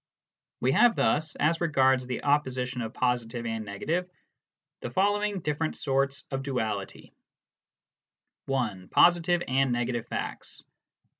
We 0.61 0.71
have 0.71 0.95
thus, 0.95 1.35
as 1.35 1.61
regards 1.61 2.07
the 2.07 2.23
opposition 2.23 2.81
of 2.81 2.91
positive 2.91 3.45
and 3.45 3.63
negative, 3.63 4.09
the 4.79 4.89
following 4.89 5.41
different 5.41 5.77
sorts 5.77 6.23
of 6.31 6.41
duality: 6.41 7.13
(1) 8.47 8.87
Positive 8.87 9.43
and 9.47 9.71
negative 9.71 10.07
facts. 10.07 10.63